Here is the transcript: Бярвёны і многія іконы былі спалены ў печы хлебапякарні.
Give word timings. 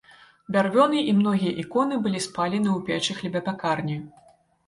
Бярвёны 0.53 1.01
і 1.09 1.13
многія 1.17 1.51
іконы 1.65 1.99
былі 2.07 2.21
спалены 2.27 2.69
ў 2.71 2.79
печы 2.87 3.11
хлебапякарні. 3.19 3.99